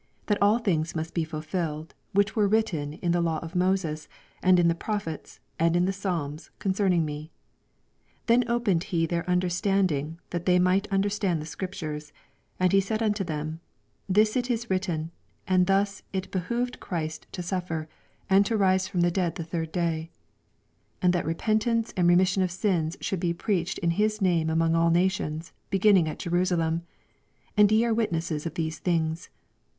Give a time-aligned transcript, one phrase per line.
[0.25, 1.93] that all things must be fulfilled.
[2.15, 4.07] woLch were written in the Law of Moses,
[4.41, 7.31] and m ,the Prophets, and in the Psalms, oon ceming me.
[8.25, 12.13] 45 Then opened ho their under standing, that they might understand the Scriptures.
[12.57, 13.59] 46 And said unto them,
[14.09, 15.11] Thus it is vritteu.
[15.47, 17.87] and thus it behoved Christ to suffer,
[18.27, 20.09] and to ris^ A*om the (lead the thlra day;
[21.01, 24.49] 47 And that repentance and remis sion of sins should be preached in hia name
[24.49, 26.87] among all nations, be^nniiji^ at Jerusalem.
[27.51, 29.29] 48 And ye are witnesses of thes^ things.